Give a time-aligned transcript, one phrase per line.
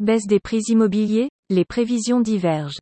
[0.00, 2.80] Baisse des prix immobiliers, les prévisions divergent.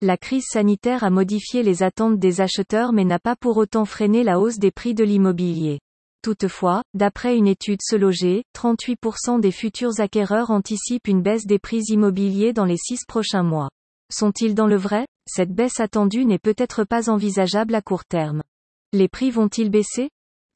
[0.00, 4.24] La crise sanitaire a modifié les attentes des acheteurs mais n'a pas pour autant freiné
[4.24, 5.80] la hausse des prix de l'immobilier.
[6.22, 11.82] Toutefois, d'après une étude Se Loger, 38% des futurs acquéreurs anticipent une baisse des prix
[11.90, 13.68] immobiliers dans les six prochains mois.
[14.10, 15.06] Sont-ils dans le vrai?
[15.26, 18.42] Cette baisse attendue n'est peut-être pas envisageable à court terme.
[18.94, 20.08] Les prix vont-ils baisser?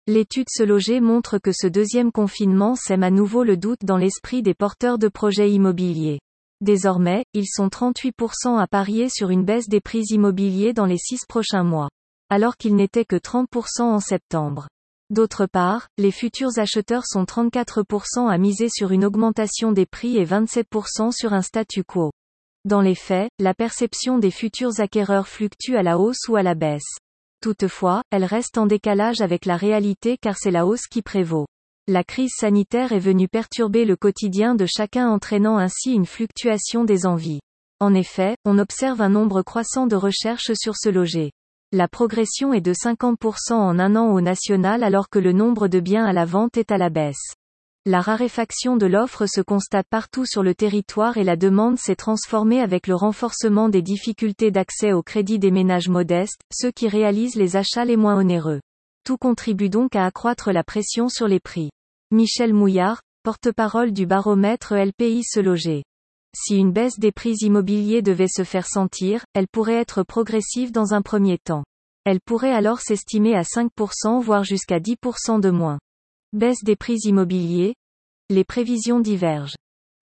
[0.09, 4.43] L'étude Se Loger montre que ce deuxième confinement sème à nouveau le doute dans l'esprit
[4.43, 6.19] des porteurs de projets immobiliers.
[6.61, 11.25] Désormais, ils sont 38% à parier sur une baisse des prix immobiliers dans les six
[11.28, 11.88] prochains mois.
[12.30, 14.66] Alors qu'ils n'étaient que 30% en septembre.
[15.11, 20.25] D'autre part, les futurs acheteurs sont 34% à miser sur une augmentation des prix et
[20.25, 22.11] 27% sur un statu quo.
[22.64, 26.56] Dans les faits, la perception des futurs acquéreurs fluctue à la hausse ou à la
[26.56, 26.98] baisse.
[27.42, 31.46] Toutefois, elle reste en décalage avec la réalité car c'est la hausse qui prévaut.
[31.88, 37.05] La crise sanitaire est venue perturber le quotidien de chacun entraînant ainsi une fluctuation des
[37.05, 37.41] envies.
[37.80, 41.33] En effet, on observe un nombre croissant de recherches sur ce loger.
[41.72, 45.80] La progression est de 50% en un an au national alors que le nombre de
[45.80, 47.34] biens à la vente est à la baisse.
[47.84, 52.61] La raréfaction de l'offre se constate partout sur le territoire et la demande s'est transformée
[52.61, 57.56] avec le renforcement des difficultés d'accès au crédit des ménages modestes, ceux qui réalisent les
[57.56, 58.61] achats les moins onéreux.
[59.05, 61.70] Tout contribue donc à accroître la pression sur les prix.
[62.12, 65.83] Michel Mouillard, porte-parole du baromètre LPI se loger.
[66.36, 70.94] Si une baisse des prix immobiliers devait se faire sentir, elle pourrait être progressive dans
[70.94, 71.64] un premier temps.
[72.05, 75.80] Elle pourrait alors s'estimer à 5% voire jusqu'à 10% de moins.
[76.34, 77.75] Baisse des prix immobiliers.
[78.30, 79.55] Les prévisions divergent.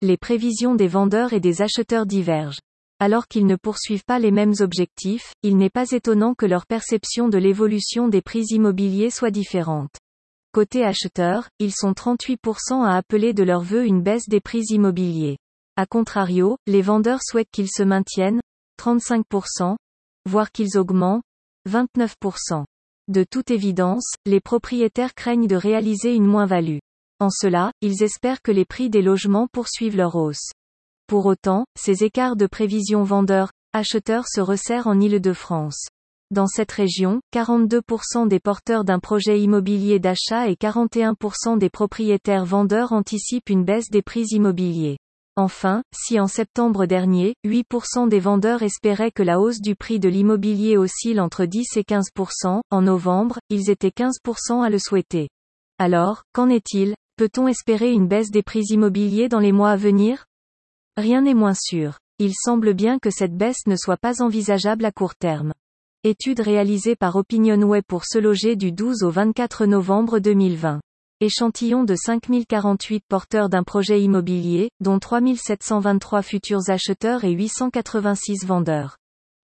[0.01, 2.61] Les prévisions des vendeurs et des acheteurs divergent.
[2.99, 7.29] Alors qu'ils ne poursuivent pas les mêmes objectifs, il n'est pas étonnant que leur perception
[7.29, 9.91] de l'évolution des prix immobiliers soit différente.
[10.51, 15.37] Côté acheteurs, ils sont 38% à appeler de leur vœu une baisse des prix immobiliers.
[15.75, 18.41] A contrario, les vendeurs souhaitent qu'ils se maintiennent,
[18.81, 19.75] 35%,
[20.27, 21.21] voire qu'ils augmentent,
[21.69, 22.65] 29%.
[23.07, 26.79] De toute évidence, les propriétaires craignent de réaliser une moins-value.
[27.19, 30.51] En cela, ils espèrent que les prix des logements poursuivent leur hausse.
[31.07, 35.87] Pour autant, ces écarts de prévision vendeurs-acheteurs se resserrent en Île-de-France.
[36.31, 42.91] Dans cette région, 42% des porteurs d'un projet immobilier d'achat et 41% des propriétaires vendeurs
[42.91, 44.97] anticipent une baisse des prix immobiliers.
[45.37, 50.07] Enfin, si en septembre dernier, 8% des vendeurs espéraient que la hausse du prix de
[50.07, 55.27] l'immobilier oscille entre 10 et 15%, en novembre, ils étaient 15% à le souhaiter.
[55.77, 56.95] Alors, qu'en est-il?
[57.17, 60.25] Peut-on espérer une baisse des prix immobiliers dans les mois à venir?
[60.95, 61.97] Rien n'est moins sûr.
[62.17, 65.53] Il semble bien que cette baisse ne soit pas envisageable à court terme.
[66.05, 70.79] Étude réalisée par OpinionWay pour se loger du 12 au 24 novembre 2020.
[71.21, 78.97] Échantillon de 5048 porteurs d'un projet immobilier, dont 3723 futurs acheteurs et 886 vendeurs.